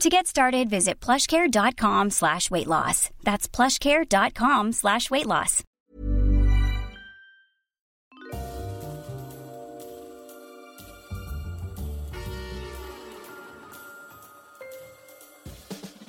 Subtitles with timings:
[0.00, 3.08] To get started, visit plushcare.com slash weight loss.
[3.24, 5.64] That's plushcare.com slash weight loss.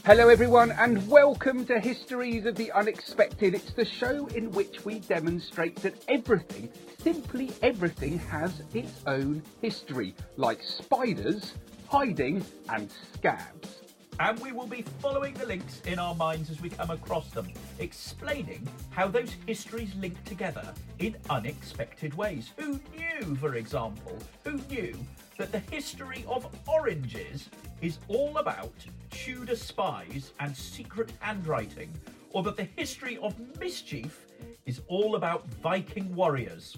[0.03, 3.53] Hello, everyone, and welcome to Histories of the Unexpected.
[3.53, 6.69] It's the show in which we demonstrate that everything,
[7.01, 11.53] simply everything, has its own history, like spiders,
[11.87, 13.81] hiding, and scabs.
[14.19, 17.51] And we will be following the links in our minds as we come across them,
[17.79, 22.51] explaining how those histories link together in unexpected ways.
[22.57, 24.97] Who knew, for example, who knew
[25.37, 27.49] that the history of oranges
[27.81, 28.73] is all about
[29.11, 31.93] Tudor spies and secret handwriting,
[32.31, 34.25] or that the history of mischief
[34.65, 36.75] is all about Viking warriors?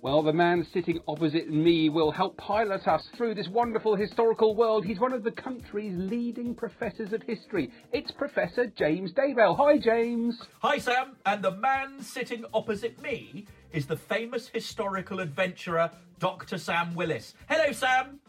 [0.00, 4.84] Well, the man sitting opposite me will help pilot us through this wonderful historical world.
[4.84, 7.72] He's one of the country's leading professors of history.
[7.92, 9.56] It's Professor James Daybell.
[9.56, 10.40] Hi, James.
[10.60, 11.16] Hi, Sam.
[11.26, 16.58] And the man sitting opposite me is the famous historical adventurer, Dr.
[16.58, 17.34] Sam Willis.
[17.48, 18.20] Hello, Sam.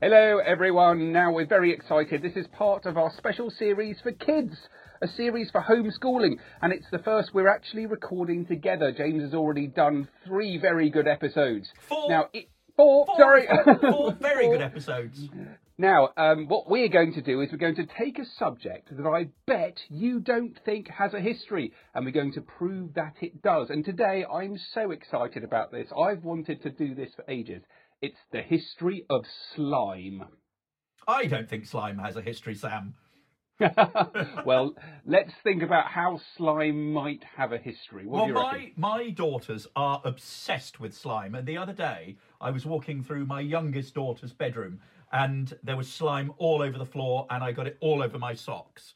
[0.00, 1.12] Hello, everyone.
[1.12, 2.22] Now we're very excited.
[2.22, 4.56] This is part of our special series for kids
[5.00, 8.92] a series for homeschooling, and it's the first we're actually recording together.
[8.92, 11.68] James has already done three very good episodes.
[11.88, 12.08] Four.
[12.08, 13.48] Now, it, four, Four, sorry.
[13.90, 15.20] four very good episodes.
[15.80, 19.06] Now, um, what we're going to do is we're going to take a subject that
[19.06, 23.42] I bet you don't think has a history, and we're going to prove that it
[23.42, 23.70] does.
[23.70, 25.86] And today, I'm so excited about this.
[25.96, 27.62] I've wanted to do this for ages.
[28.02, 30.24] It's the history of slime.
[31.06, 32.94] I don't think slime has a history, Sam.
[34.44, 34.74] well,
[35.04, 38.06] let's think about how slime might have a history.
[38.06, 42.64] What well, my my daughters are obsessed with slime, and the other day I was
[42.64, 44.80] walking through my youngest daughter's bedroom,
[45.12, 48.32] and there was slime all over the floor, and I got it all over my
[48.34, 48.94] socks.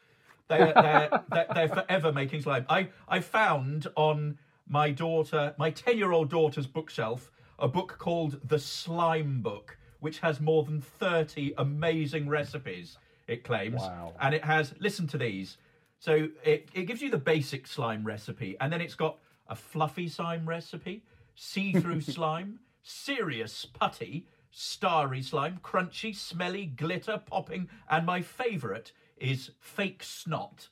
[0.49, 2.65] They're they're, they're, they're forever making slime.
[2.69, 8.39] I I found on my daughter, my ten year old daughter's bookshelf, a book called
[8.49, 12.99] The Slime Book, which has more than thirty amazing recipes.
[13.33, 14.13] It claims, Wow.
[14.21, 14.75] and it has.
[14.79, 15.57] Listen to these.
[15.99, 20.09] So it, it gives you the basic slime recipe, and then it's got a fluffy
[20.09, 21.03] slime recipe,
[21.35, 30.03] see-through slime, serious putty, starry slime, crunchy, smelly, glitter, popping, and my favourite is fake
[30.03, 30.69] snot.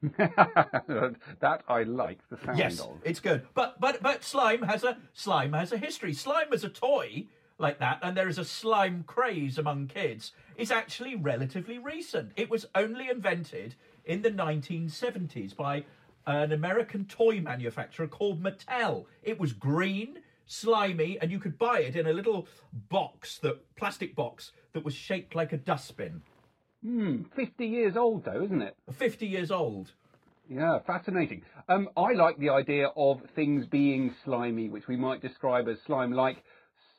[0.16, 2.98] that I like the sound Yes, of.
[3.04, 3.46] it's good.
[3.54, 6.12] But but but slime has a slime has a history.
[6.14, 7.26] Slime as a toy
[7.58, 12.32] like that, and there is a slime craze among kids, is actually relatively recent.
[12.36, 13.74] It was only invented
[14.04, 15.84] in the 1970s by
[16.26, 19.06] an American toy manufacturer called Mattel.
[19.22, 22.46] It was green, slimy, and you could buy it in a little
[22.88, 26.22] box, that plastic box that was shaped like a dustbin.
[26.82, 28.76] Hmm, 50 years old though, isn't it?
[28.92, 29.92] 50 years old.
[30.48, 31.42] Yeah, fascinating.
[31.68, 36.12] Um, I like the idea of things being slimy, which we might describe as slime
[36.12, 36.42] like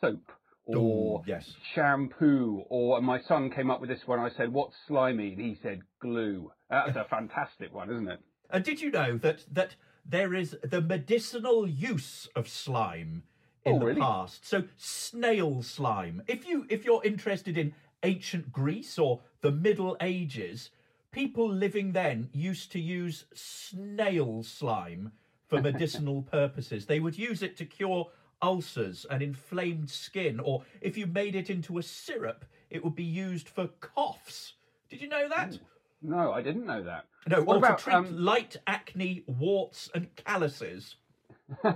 [0.01, 0.31] soap
[0.75, 1.53] or Ooh, yes.
[1.73, 4.19] shampoo, or and my son came up with this one.
[4.19, 8.19] I said, "What's slimy?" And he said, "Glue." That's a fantastic one, isn't it?
[8.51, 13.21] And did you know that that there is the medicinal use of slime
[13.63, 14.01] oh, in Oh, the really?
[14.01, 14.43] past?
[14.47, 16.23] So snail slime.
[16.27, 20.71] If you if you're interested in ancient Greece or the Middle Ages,
[21.11, 25.11] people living then used to use snail slime
[25.47, 26.85] for medicinal purposes.
[26.87, 28.09] They would use it to cure
[28.41, 33.03] ulcers and inflamed skin, or if you made it into a syrup, it would be
[33.03, 34.53] used for coughs.
[34.89, 35.57] Did you know that?
[36.01, 37.05] No, I didn't know that.
[37.27, 40.95] No, What or about, to treat um, light acne, warts, and calluses.
[41.61, 41.75] Can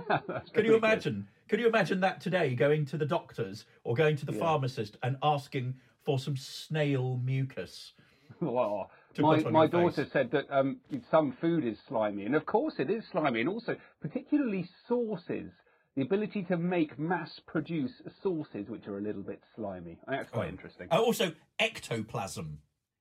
[0.56, 0.74] you good.
[0.76, 1.28] imagine?
[1.48, 5.16] Can you imagine that today, going to the doctors or going to the pharmacist and
[5.22, 7.92] asking for some snail mucus?
[8.40, 9.70] Well, my my your face.
[9.70, 13.48] daughter said that um, some food is slimy, and of course it is slimy, and
[13.48, 15.52] also particularly sauces.
[15.96, 19.96] The ability to make mass-produce sauces which are a little bit slimy.
[20.08, 20.88] That's quite interesting.
[20.90, 22.58] Uh, also, ectoplasm.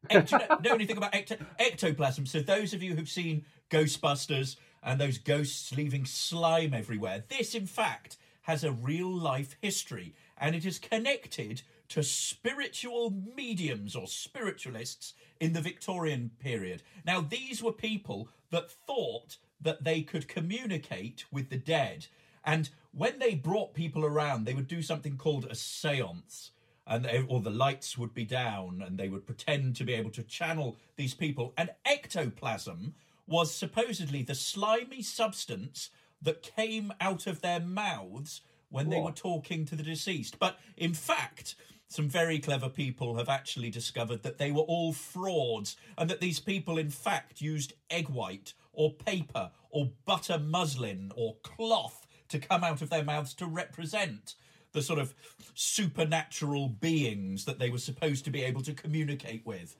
[0.09, 2.27] Ec- do you know, know anything about ecto- ectoplasm?
[2.27, 7.65] So, those of you who've seen Ghostbusters and those ghosts leaving slime everywhere, this, in
[7.65, 15.13] fact, has a real life history and it is connected to spiritual mediums or spiritualists
[15.39, 16.83] in the Victorian period.
[17.05, 22.07] Now, these were people that thought that they could communicate with the dead.
[22.43, 26.51] And when they brought people around, they would do something called a seance
[26.85, 30.11] and they, or the lights would be down and they would pretend to be able
[30.11, 31.53] to channel these people.
[31.57, 32.95] And ectoplasm
[33.25, 35.89] was supposedly the slimy substance
[36.21, 40.39] that came out of their mouths when they were talking to the deceased.
[40.39, 41.55] But in fact
[41.93, 46.39] some very clever people have actually discovered that they were all frauds and that these
[46.39, 52.63] people in fact used egg white or paper or butter muslin or cloth to come
[52.63, 54.35] out of their mouths to represent
[54.71, 55.13] the sort of
[55.53, 59.75] supernatural beings that they were supposed to be able to communicate with.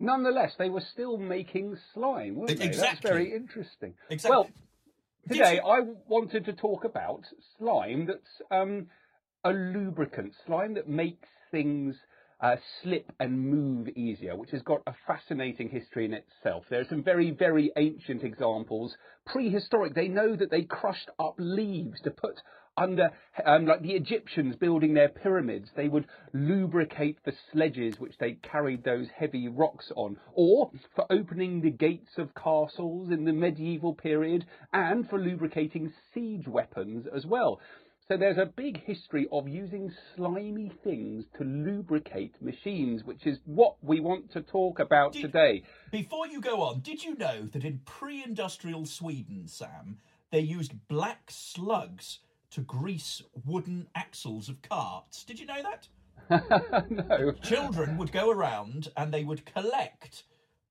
[0.00, 2.68] Nonetheless, they were still making slime, weren't they?
[2.68, 3.94] That's very interesting.
[4.10, 4.30] Exactly.
[4.36, 4.48] Well,
[5.28, 7.24] today you- I wanted to talk about
[7.58, 8.86] slime that's um,
[9.44, 11.96] a lubricant, slime that makes things
[12.40, 16.64] uh, slip and move easier, which has got a fascinating history in itself.
[16.70, 18.96] There are some very, very ancient examples,
[19.26, 19.94] prehistoric.
[19.94, 22.40] They know that they crushed up leaves to put
[22.78, 23.10] under,
[23.44, 28.84] um, like the Egyptians building their pyramids, they would lubricate the sledges which they carried
[28.84, 34.46] those heavy rocks on, or for opening the gates of castles in the medieval period,
[34.72, 37.60] and for lubricating siege weapons as well.
[38.10, 43.76] So there's a big history of using slimy things to lubricate machines, which is what
[43.82, 45.62] we want to talk about Did- today.
[45.92, 49.98] Before you go on, did you know that in pre industrial Sweden, Sam,
[50.32, 52.20] they used black slugs
[52.52, 55.22] to grease wooden axles of carts?
[55.24, 55.88] Did you know that?
[56.90, 57.32] no.
[57.42, 60.22] Children would go around and they would collect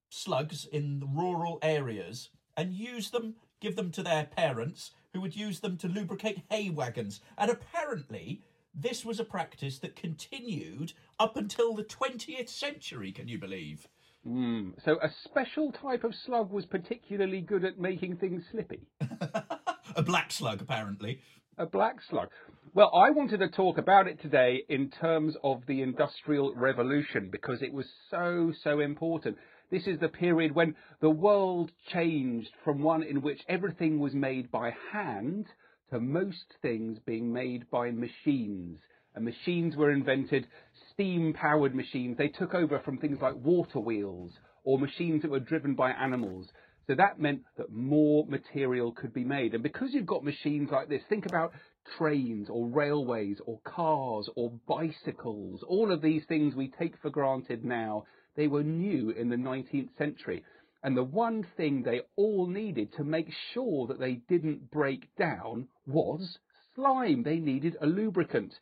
[0.09, 5.61] slugs in rural areas and use them, give them to their parents, who would use
[5.61, 7.21] them to lubricate hay wagons.
[7.39, 8.43] And apparently,
[8.75, 13.87] this was a practice that continued up until the 20th century, can you believe?
[14.27, 14.73] Mm.
[14.85, 18.81] So a special type of slug was particularly good at making things slippy.
[19.95, 21.19] A black slug, apparently.
[21.57, 22.29] A black slug.
[22.75, 27.63] Well, I wanted to talk about it today in terms of the Industrial Revolution because
[27.63, 29.37] it was so, so important.
[29.69, 34.49] This is the period when the world changed from one in which everything was made
[34.49, 35.45] by hand
[35.89, 38.79] to most things being made by machines.
[39.13, 40.47] And machines were invented,
[40.93, 42.17] steam powered machines.
[42.17, 44.31] They took over from things like water wheels
[44.63, 46.47] or machines that were driven by animals.
[46.87, 49.53] So that meant that more material could be made.
[49.53, 51.51] And because you've got machines like this, think about
[51.97, 55.61] trains or railways or cars or bicycles.
[55.67, 58.05] All of these things we take for granted now,
[58.37, 60.43] they were new in the 19th century.
[60.83, 65.67] And the one thing they all needed to make sure that they didn't break down
[65.85, 66.37] was
[66.75, 67.23] slime.
[67.23, 68.53] They needed a lubricant.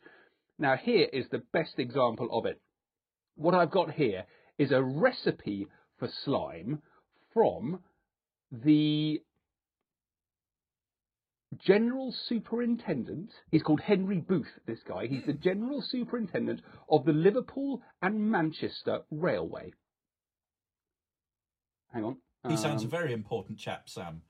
[0.58, 2.60] Now, here is the best example of it.
[3.36, 4.24] What I've got here
[4.58, 5.66] is a recipe
[5.98, 6.80] for slime
[7.34, 7.80] from
[8.50, 9.20] the
[11.54, 13.30] general superintendent.
[13.50, 15.06] He's called Henry Booth, this guy.
[15.06, 16.60] He's the general superintendent
[16.90, 19.72] of the Liverpool and Manchester Railway.
[21.92, 22.16] Hang on.
[22.48, 24.22] He sounds a Um, very important chap, Sam.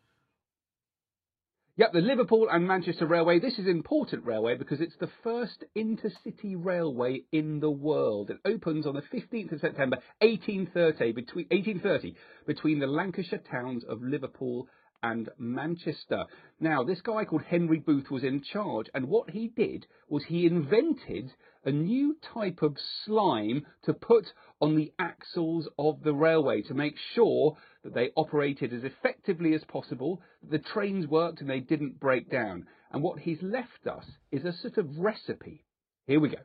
[1.79, 3.39] Yep, the Liverpool and Manchester Railway.
[3.39, 8.31] This is important railway because it's the first intercity railway in the world.
[8.31, 12.15] It opens on the 15th of September 1830 between, 1830
[12.47, 14.69] between the Lancashire towns of Liverpool
[15.11, 16.25] and Manchester.
[16.59, 20.47] Now, this guy called Henry Booth was in charge, and what he did was he
[20.47, 21.33] invented
[21.65, 26.97] a new type of slime to put on the axles of the railway to make
[27.15, 32.01] sure that they operated as effectively as possible, that the trains worked and they didn't
[32.01, 32.67] break down.
[32.91, 35.65] And what he's left us is a sort of recipe.
[36.07, 36.43] Here we go.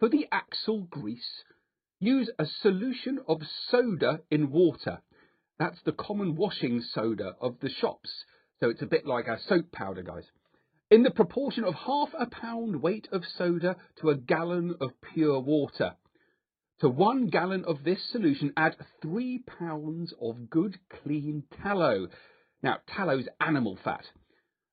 [0.00, 1.44] For the axle grease,
[2.00, 3.40] use a solution of
[3.70, 5.00] soda in water.
[5.58, 8.10] That's the common washing soda of the shops.
[8.60, 10.24] So it's a bit like a soap powder, guys
[10.90, 15.40] in the proportion of half a pound weight of soda to a gallon of pure
[15.40, 15.96] water.
[16.80, 22.08] To one gallon of this solution, add three pounds of good clean tallow.
[22.62, 24.04] Now, tallow's animal fat.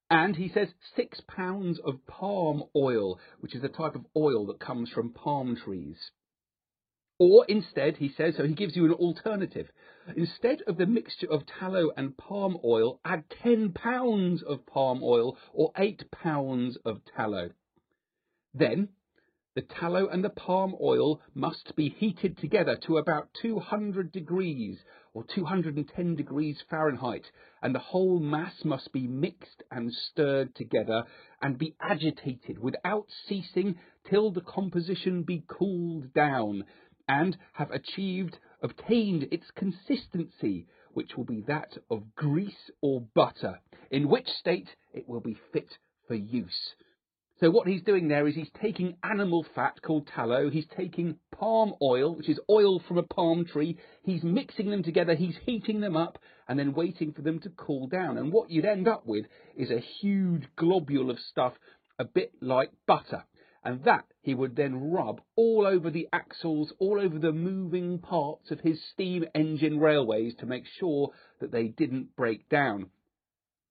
[0.10, 4.60] And he says six pounds of palm oil, which is a type of oil that
[4.60, 5.98] comes from palm trees.
[7.24, 9.68] Or instead, he says, so he gives you an alternative.
[10.16, 15.38] Instead of the mixture of tallow and palm oil, add 10 pounds of palm oil
[15.54, 17.52] or 8 pounds of tallow.
[18.56, 18.90] Then,
[19.54, 24.80] the tallow and the palm oil must be heated together to about 200 degrees
[25.14, 27.30] or 210 degrees Fahrenheit,
[27.62, 31.04] and the whole mass must be mixed and stirred together
[31.40, 33.78] and be agitated without ceasing
[34.10, 36.64] till the composition be cooled down
[37.12, 43.60] and have achieved, obtained its consistency, which will be that of grease or butter,
[43.92, 45.78] in which state it will be fit
[46.08, 46.74] for use.
[47.42, 51.74] So what he's doing there is he's taking animal fat called tallow, he's taking palm
[51.82, 55.98] oil, which is oil from a palm tree, he's mixing them together, he's heating them
[55.98, 58.18] up, and then waiting for them to cool down.
[58.18, 59.26] And what you'd end up with
[59.58, 61.54] is a huge globule of stuff,
[62.00, 63.26] a bit like butter
[63.64, 68.52] and that he would then rub all over the axles, all over the moving parts
[68.52, 72.90] of his steam engine railways to make sure that they didn't break down.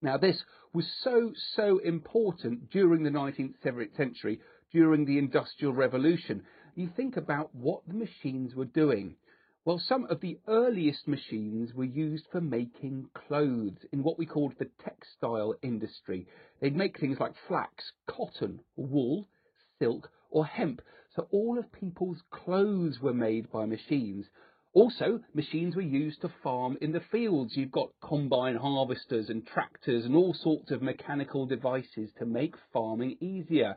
[0.02, 0.42] Now, this
[0.72, 3.60] was so, so important during the 19th
[3.96, 4.40] century,
[4.72, 6.42] during the Industrial Revolution.
[6.74, 9.16] You think about what the machines were doing.
[9.64, 14.54] Well, some of the earliest machines were used for making clothes in what we called
[14.58, 16.26] the textile industry.
[16.60, 19.28] They'd make things like flax, cotton, wool,
[19.80, 20.80] silk, or hemp.
[21.16, 24.26] So all of people's clothes were made by machines.
[24.72, 27.56] Also, machines were used to farm in the fields.
[27.56, 33.16] You've got combine harvesters and tractors and all sorts of mechanical devices to make farming
[33.20, 33.76] easier.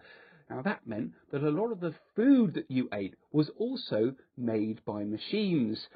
[0.52, 4.86] Now that meant that a lot of the food that you ate was also made
[4.86, 5.88] by machines.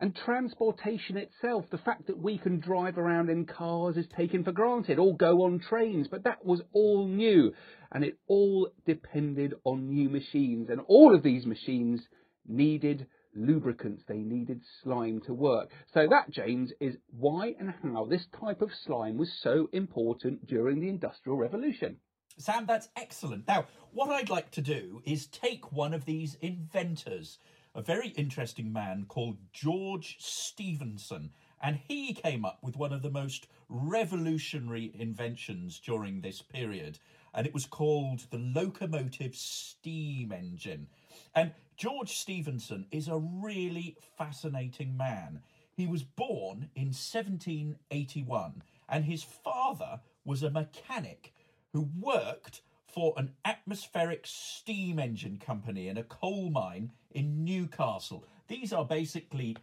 [0.00, 4.52] And transportation itself, the fact that we can drive around in cars is taken for
[4.52, 7.52] granted, or go on trains, but that was all new.
[7.96, 10.68] And it all depended on new machines.
[10.68, 12.02] And all of these machines
[12.46, 15.70] needed lubricants, they needed slime to work.
[15.94, 20.78] So that, James, is why and how this type of slime was so important during
[20.78, 21.96] the Industrial Revolution.
[22.36, 23.48] Sam, that's excellent.
[23.48, 27.38] Now, what I'd like to do is take one of these inventors
[27.76, 31.30] a very interesting man called George Stephenson.
[31.62, 36.98] And he came up with one of the most revolutionary inventions during this period.
[37.36, 40.88] And it was called the locomotive steam engine.
[41.34, 45.42] And George Stephenson is a really fascinating man.
[45.76, 51.34] He was born in 1781, and his father was a mechanic
[51.74, 58.24] who worked for an atmospheric steam engine company in a coal mine in Newcastle.
[58.48, 59.58] These are basically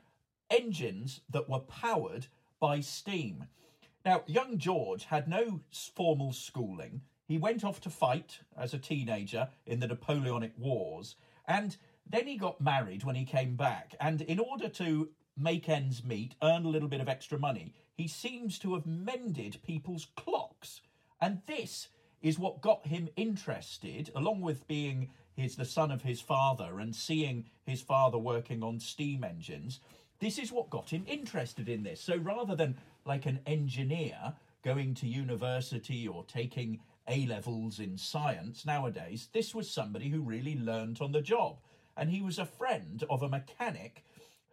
[0.52, 2.28] engines that were powered
[2.60, 3.46] by steam.
[4.06, 5.62] Now, young George had no
[5.96, 7.02] formal schooling.
[7.26, 11.16] He went off to fight as a teenager in the Napoleonic Wars,
[11.48, 11.76] and
[12.06, 13.96] then he got married when he came back.
[14.00, 18.08] And in order to make ends meet, earn a little bit of extra money, he
[18.08, 20.82] seems to have mended people's clocks.
[21.22, 21.88] And this
[22.22, 26.96] is what got him interested, along with being his the son of his father and
[26.96, 29.80] seeing his father working on steam engines.
[30.20, 32.02] This is what got him interested in this.
[32.02, 38.66] So rather than like an engineer going to university or taking A levels in science
[38.66, 41.58] nowadays, this was somebody who really learnt on the job.
[41.98, 44.04] And he was a friend of a mechanic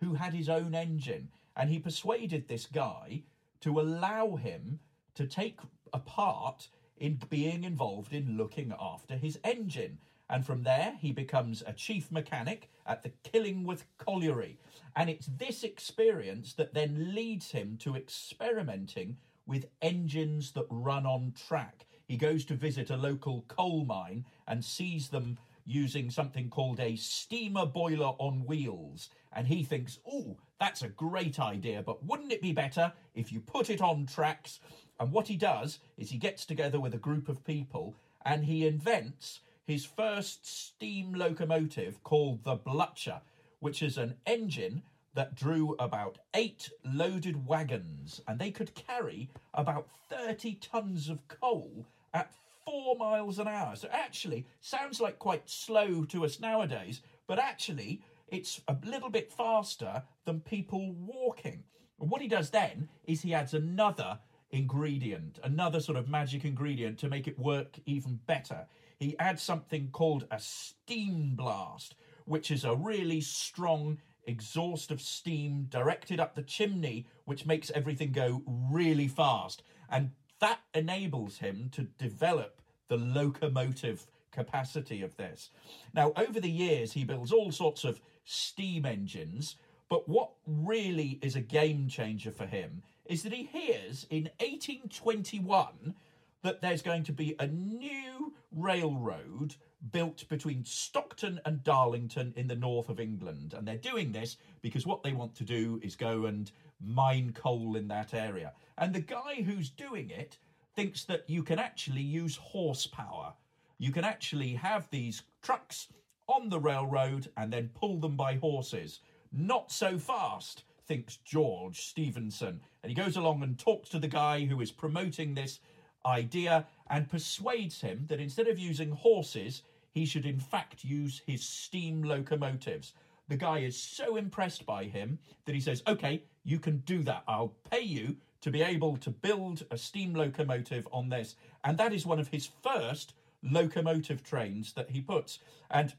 [0.00, 1.28] who had his own engine.
[1.56, 3.22] And he persuaded this guy
[3.60, 4.80] to allow him
[5.14, 5.60] to take
[5.92, 9.98] a part in being involved in looking after his engine.
[10.28, 14.58] And from there, he becomes a chief mechanic at the Killingworth Colliery.
[14.94, 19.16] And it's this experience that then leads him to experimenting
[19.46, 21.86] with engines that run on track.
[22.10, 26.96] He goes to visit a local coal mine and sees them using something called a
[26.96, 29.10] steamer boiler on wheels.
[29.32, 33.38] and he thinks, oh, that's a great idea, but wouldn't it be better if you
[33.38, 34.58] put it on tracks?
[34.98, 38.66] And what he does is he gets together with a group of people and he
[38.66, 43.20] invents his first steam locomotive called the Blucher,
[43.60, 44.82] which is an engine
[45.14, 51.86] that drew about eight loaded wagons and they could carry about 30 tons of coal
[52.14, 52.32] at
[52.64, 53.74] four miles an hour.
[53.76, 59.32] So actually, sounds like quite slow to us nowadays, but actually, it's a little bit
[59.32, 61.64] faster than people walking.
[62.00, 64.18] And what he does then is he adds another
[64.50, 68.66] ingredient, another sort of magic ingredient to make it work even better.
[68.96, 75.66] He adds something called a steam blast, which is a really strong exhaust of steam
[75.70, 79.62] directed up the chimney, which makes everything go really fast.
[79.88, 85.50] And that enables him to develop the locomotive capacity of this.
[85.94, 89.56] Now, over the years, he builds all sorts of steam engines,
[89.88, 95.94] but what really is a game changer for him is that he hears in 1821
[96.42, 99.54] that there's going to be a new railroad
[99.92, 103.54] built between Stockton and Darlington in the north of England.
[103.56, 107.76] And they're doing this because what they want to do is go and mine coal
[107.76, 108.52] in that area.
[108.78, 110.38] And the guy who's doing it
[110.74, 113.34] thinks that you can actually use horsepower.
[113.78, 115.88] You can actually have these trucks
[116.26, 119.00] on the railroad and then pull them by horses.
[119.32, 122.60] Not so fast, thinks George Stephenson.
[122.82, 125.60] And he goes along and talks to the guy who is promoting this
[126.06, 131.44] idea and persuades him that instead of using horses, he should in fact use his
[131.44, 132.92] steam locomotives.
[133.28, 137.22] The guy is so impressed by him that he says, Okay, you can do that.
[137.28, 141.36] I'll pay you to be able to build a steam locomotive on this.
[141.62, 145.38] And that is one of his first locomotive trains that he puts.
[145.70, 145.94] And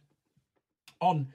[1.00, 1.34] on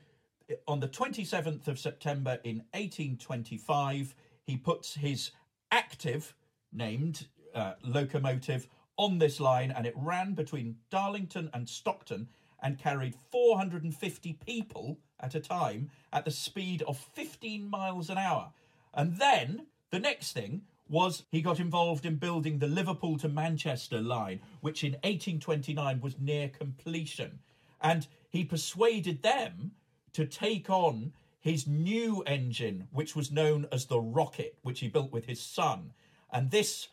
[0.69, 5.33] on the 27th of September in 1825, he puts his
[5.73, 6.35] active
[6.73, 12.29] named uh, locomotive on this line, and it ran between Darlington and Stockton
[12.63, 18.51] and carried 450 people at a time at the speed of 15 miles an hour.
[18.95, 24.01] And then the next thing was he got involved in building the Liverpool to Manchester
[24.01, 27.41] line, which in 1829 was near completion.
[27.81, 29.73] And he persuaded them
[30.13, 35.13] to take on his new engine, which was known as the Rocket, which he built
[35.13, 35.93] with his son.
[36.33, 36.89] And this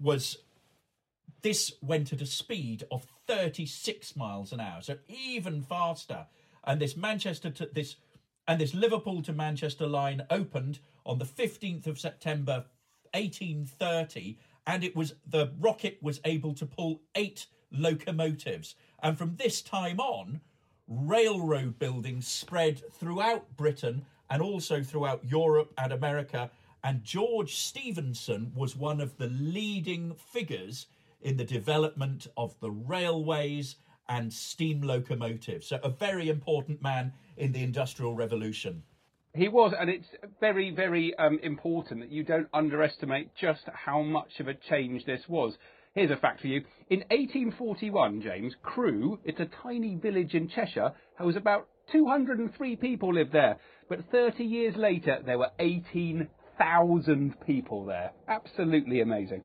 [0.00, 0.38] was
[1.42, 6.26] this went at a speed of 36 miles an hour, so even faster.
[6.64, 7.96] And this Manchester to this
[8.48, 12.64] and this Liverpool to Manchester line opened on the 15th of September
[13.14, 19.62] 1830 and it was the rocket was able to pull eight locomotives and from this
[19.62, 20.40] time on
[20.88, 26.50] railroad buildings spread throughout Britain and also throughout Europe and America
[26.86, 30.86] and George Stephenson was one of the leading figures
[31.20, 33.74] in the development of the railways
[34.08, 35.66] and steam locomotives.
[35.66, 38.84] So, a very important man in the Industrial Revolution.
[39.34, 40.06] He was, and it's
[40.38, 45.22] very, very um, important that you don't underestimate just how much of a change this
[45.28, 45.56] was.
[45.96, 46.62] Here's a fact for you.
[46.88, 53.12] In 1841, James, Crewe, it's a tiny village in Cheshire, there was about 203 people
[53.12, 53.58] lived there.
[53.88, 55.50] But 30 years later, there were
[56.60, 58.12] 18,000 people there.
[58.28, 59.42] Absolutely amazing.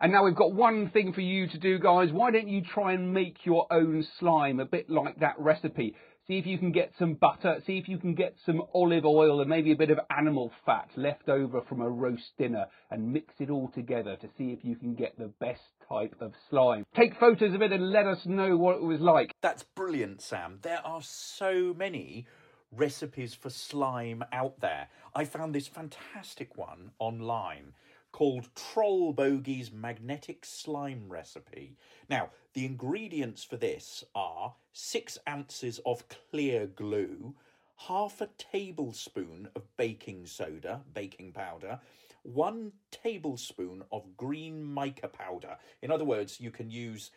[0.00, 2.10] And now we've got one thing for you to do, guys.
[2.10, 5.94] Why don't you try and make your own slime a bit like that recipe?
[6.26, 9.40] See if you can get some butter, see if you can get some olive oil
[9.40, 13.34] and maybe a bit of animal fat left over from a roast dinner and mix
[13.38, 16.84] it all together to see if you can get the best type of slime.
[16.96, 19.32] Take photos of it and let us know what it was like.
[19.42, 20.58] That's brilliant, Sam.
[20.62, 22.26] There are so many
[22.72, 24.88] recipes for slime out there.
[25.14, 27.74] I found this fantastic one online
[28.12, 31.76] called Troll Bogey's Magnetic Slime Recipe.
[32.08, 37.34] Now, the ingredients for this are six ounces of clear glue,
[37.76, 41.80] half a tablespoon of baking soda, baking powder,
[42.22, 45.56] one tablespoon of green mica powder.
[45.80, 47.10] In other words, you can use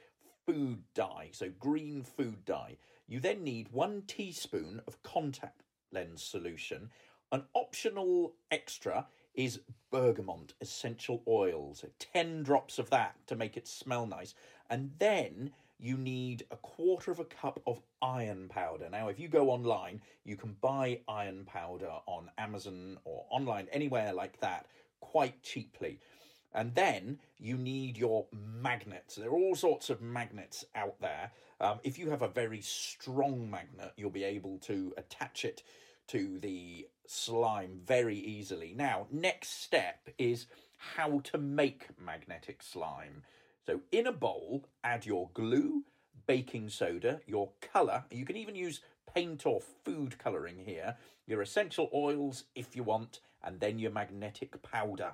[0.45, 2.77] food dye, so green food dye.
[3.07, 6.89] You then need one teaspoon of contact lens solution.
[7.31, 9.59] An optional extra is
[9.91, 14.33] bergamot essential oils, 10 drops of that to make it smell nice.
[14.69, 18.89] And then you need a quarter of a cup of iron powder.
[18.89, 24.13] Now, if you go online, you can buy iron powder on Amazon or online, anywhere
[24.13, 24.67] like that,
[25.01, 25.99] quite cheaply.
[26.55, 29.15] And then you need your magnets.
[29.15, 31.31] There are all sorts of magnets out there.
[31.59, 35.63] Um, if you have a very strong magnet, you'll be able to attach it
[36.07, 38.73] to the slime very easily.
[38.75, 43.23] Now, next step is how to make magnetic slime.
[43.65, 45.83] So, in a bowl, add your glue,
[46.25, 48.05] baking soda, your colour.
[48.11, 48.81] You can even use
[49.13, 50.95] paint or food colouring here,
[51.27, 55.13] your essential oils if you want, and then your magnetic powder.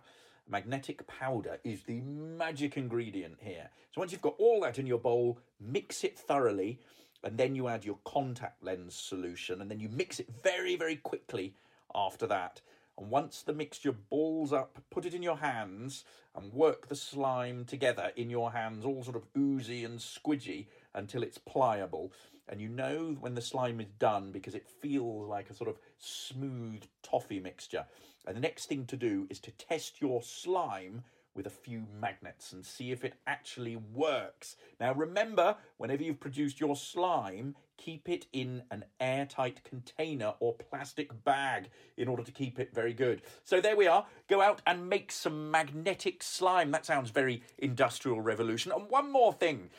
[0.49, 3.69] Magnetic powder is the magic ingredient here.
[3.91, 6.79] So once you've got all that in your bowl, mix it thoroughly,
[7.23, 10.95] and then you add your contact lens solution, and then you mix it very, very
[10.97, 11.55] quickly
[11.93, 12.61] after that.
[12.97, 16.03] And once the mixture balls up, put it in your hands
[16.35, 21.23] and work the slime together in your hands, all sort of oozy and squidgy until
[21.23, 22.11] it's pliable.
[22.51, 25.79] And you know when the slime is done because it feels like a sort of
[25.97, 27.85] smooth toffee mixture.
[28.27, 32.51] And the next thing to do is to test your slime with a few magnets
[32.51, 34.57] and see if it actually works.
[34.79, 41.23] Now, remember, whenever you've produced your slime, keep it in an airtight container or plastic
[41.23, 43.21] bag in order to keep it very good.
[43.45, 44.05] So, there we are.
[44.27, 46.71] Go out and make some magnetic slime.
[46.71, 48.73] That sounds very industrial revolution.
[48.73, 49.69] And one more thing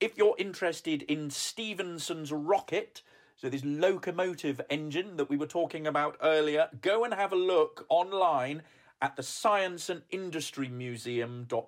[0.00, 3.02] if you're interested in Stephenson's rocket,
[3.36, 7.86] so this locomotive engine that we were talking about earlier, go and have a look
[7.88, 8.62] online
[9.02, 11.62] at the Science and Industry Museum.org.uk.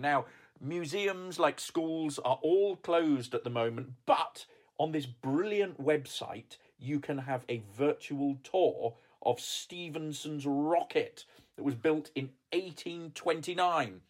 [0.00, 0.24] Now,
[0.60, 4.46] museums like schools are all closed at the moment, but
[4.78, 11.24] on this brilliant website, you can have a virtual tour of Stephenson's rocket
[11.56, 14.00] that was built in 1829.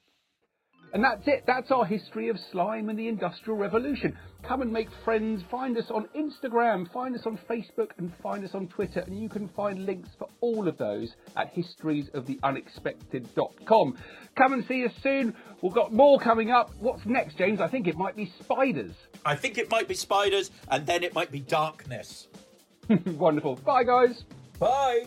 [0.93, 1.45] And that's it.
[1.47, 4.15] That's our history of slime and the Industrial Revolution.
[4.43, 5.43] Come and make friends.
[5.51, 9.01] Find us on Instagram, find us on Facebook, and find us on Twitter.
[9.01, 13.97] And you can find links for all of those at historiesoftheunexpected.com.
[14.37, 15.35] Come and see us soon.
[15.63, 16.73] We've got more coming up.
[16.79, 17.59] What's next, James?
[17.61, 18.93] I think it might be spiders.
[19.25, 22.29] I think it might be spiders, and then it might be darkness.
[23.07, 23.57] Wonderful.
[23.57, 24.25] Bye, guys.
[24.59, 25.07] Bye.